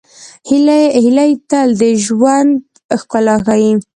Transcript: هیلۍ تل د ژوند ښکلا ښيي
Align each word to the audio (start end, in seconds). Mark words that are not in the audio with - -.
هیلۍ 1.01 1.31
تل 1.49 1.69
د 1.81 1.83
ژوند 2.05 2.51
ښکلا 2.99 3.35
ښيي 3.45 3.71